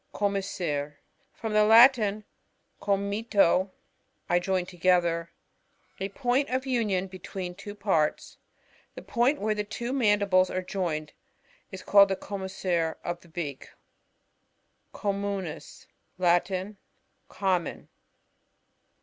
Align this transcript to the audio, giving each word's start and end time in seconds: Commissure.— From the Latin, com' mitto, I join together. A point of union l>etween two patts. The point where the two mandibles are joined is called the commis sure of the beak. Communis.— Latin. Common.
Commissure.— 0.15 0.95
From 1.39 1.53
the 1.53 1.63
Latin, 1.63 2.23
com' 2.81 3.07
mitto, 3.07 3.69
I 4.27 4.39
join 4.39 4.65
together. 4.65 5.29
A 5.99 6.09
point 6.09 6.49
of 6.49 6.65
union 6.65 7.07
l>etween 7.07 7.55
two 7.55 7.75
patts. 7.75 8.37
The 8.95 9.03
point 9.03 9.39
where 9.39 9.53
the 9.53 9.63
two 9.63 9.93
mandibles 9.93 10.49
are 10.49 10.63
joined 10.63 11.13
is 11.71 11.83
called 11.83 12.09
the 12.09 12.15
commis 12.15 12.57
sure 12.61 12.97
of 13.03 13.21
the 13.21 13.29
beak. 13.29 13.69
Communis.— 14.91 15.85
Latin. 16.17 16.77
Common. 17.29 17.87